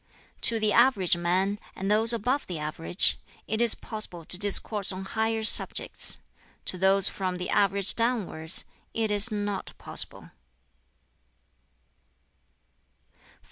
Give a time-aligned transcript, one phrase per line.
[0.41, 5.05] "To the average man, and those above the average, it is possible to discourse on
[5.05, 6.21] higher subjects;
[6.65, 8.63] to those from the average downwards,
[8.95, 10.31] it is not possible."